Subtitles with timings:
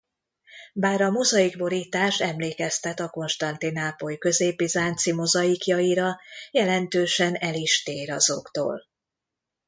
[0.73, 6.19] Bár a mozaik borítás emlékeztet a Konstantinápoly közép-bizánci mozaikjaira
[6.51, 8.85] jelentősen el is tér azoktól.